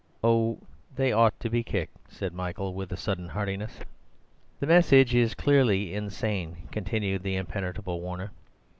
"Oh, 0.23 0.57
they 0.95 1.11
ought 1.11 1.39
to 1.41 1.49
be 1.51 1.61
kicked," 1.61 2.11
said 2.11 2.33
Michael 2.33 2.73
with 2.73 2.97
sudden 2.97 3.29
heartiness. 3.29 3.81
"The 4.59 4.65
message 4.65 5.13
is 5.13 5.35
clearly 5.35 5.93
insane," 5.93 6.67
continued 6.71 7.21
the 7.21 7.35
impenetrable 7.35 8.01
Warner. 8.01 8.31